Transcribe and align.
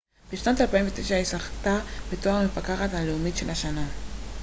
בשנת 0.33 0.59
2009היא 0.61 1.23
זכתה 1.23 1.79
בתואר 2.11 2.35
המפקחת 2.35 2.93
הלאומית 2.93 3.37
של 3.37 3.49
השנה 3.49 3.87